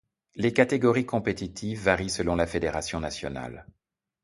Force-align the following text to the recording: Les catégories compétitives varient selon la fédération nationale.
Les 0.33 0.51
catégories 0.51 1.05
compétitives 1.05 1.83
varient 1.83 2.09
selon 2.09 2.35
la 2.35 2.47
fédération 2.47 2.99
nationale. 2.99 3.67